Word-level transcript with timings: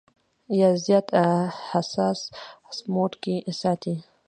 يا 0.59 0.69
زيات 0.83 1.07
حساس 1.69 2.19
موډ 2.93 3.11
کښې 3.23 3.35
ساتي- 3.61 3.95